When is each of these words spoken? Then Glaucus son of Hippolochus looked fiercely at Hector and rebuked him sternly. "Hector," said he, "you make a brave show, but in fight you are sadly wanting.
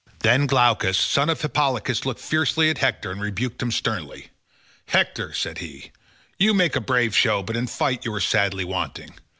Then 0.21 0.47
Glaucus 0.47 0.97
son 0.97 1.29
of 1.29 1.39
Hippolochus 1.41 2.07
looked 2.07 2.19
fiercely 2.21 2.71
at 2.71 2.79
Hector 2.79 3.11
and 3.11 3.21
rebuked 3.21 3.61
him 3.61 3.69
sternly. 3.69 4.29
"Hector," 4.87 5.31
said 5.31 5.59
he, 5.59 5.91
"you 6.39 6.55
make 6.55 6.75
a 6.75 6.81
brave 6.81 7.15
show, 7.15 7.43
but 7.43 7.55
in 7.55 7.67
fight 7.67 8.03
you 8.03 8.11
are 8.15 8.19
sadly 8.19 8.65
wanting. 8.65 9.13